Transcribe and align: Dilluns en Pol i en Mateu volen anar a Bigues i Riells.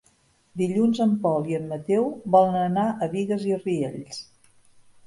Dilluns 0.61 1.01
en 1.05 1.13
Pol 1.25 1.45
i 1.53 1.57
en 1.59 1.69
Mateu 1.75 2.09
volen 2.37 2.59
anar 2.63 2.87
a 3.09 3.13
Bigues 3.15 3.47
i 3.53 3.57
Riells. 3.63 4.27